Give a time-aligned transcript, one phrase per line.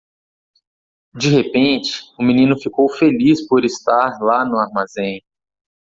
[1.13, 5.21] De repente, o menino ficou feliz por estar lá no armazém.